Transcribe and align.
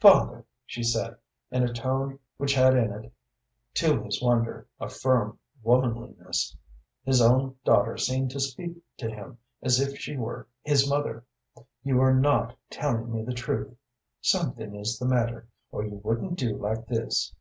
"Father," 0.00 0.44
she 0.66 0.82
said, 0.82 1.16
in 1.50 1.62
a 1.62 1.72
tone 1.72 2.18
which 2.36 2.52
had 2.52 2.74
in 2.76 2.92
it, 2.92 3.10
to 3.72 4.02
his 4.02 4.20
wonder, 4.20 4.68
a 4.78 4.86
firm 4.90 5.38
womanliness 5.62 6.54
his 7.04 7.22
own 7.22 7.56
daughter 7.64 7.96
seemed 7.96 8.30
to 8.32 8.38
speak 8.38 8.76
to 8.98 9.08
him 9.10 9.38
as 9.62 9.80
if 9.80 9.98
she 9.98 10.14
were 10.14 10.46
his 10.60 10.86
mother 10.86 11.24
"you 11.82 12.02
are 12.02 12.12
not 12.12 12.54
telling 12.68 13.10
me 13.10 13.22
the 13.22 13.32
truth. 13.32 13.74
Something 14.20 14.74
is 14.74 14.98
the 14.98 15.06
matter, 15.08 15.48
or 15.72 15.86
you 15.86 15.98
wouldn't 16.04 16.36
do 16.36 16.58
like 16.58 16.86
this." 16.86 17.32